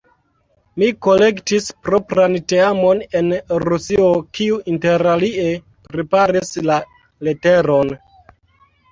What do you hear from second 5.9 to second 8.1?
preparis la leteron.